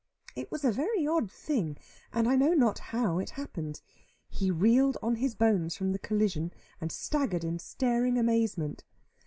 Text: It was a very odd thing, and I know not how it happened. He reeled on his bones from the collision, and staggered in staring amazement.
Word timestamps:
It 0.35 0.51
was 0.51 0.65
a 0.65 0.71
very 0.71 1.05
odd 1.05 1.29
thing, 1.31 1.77
and 2.11 2.27
I 2.27 2.35
know 2.35 2.55
not 2.55 2.79
how 2.89 3.19
it 3.19 3.29
happened. 3.37 3.81
He 4.27 4.49
reeled 4.49 4.97
on 5.03 5.17
his 5.17 5.35
bones 5.35 5.75
from 5.77 5.91
the 5.91 5.99
collision, 5.99 6.51
and 6.81 6.91
staggered 6.91 7.43
in 7.43 7.59
staring 7.59 8.17
amazement. 8.17 8.83